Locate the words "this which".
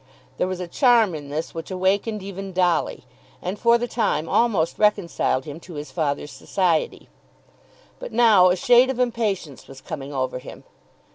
1.29-1.69